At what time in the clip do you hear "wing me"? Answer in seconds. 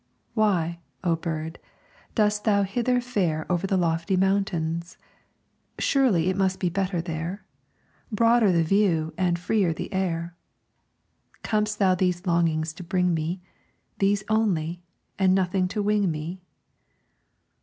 15.83-16.41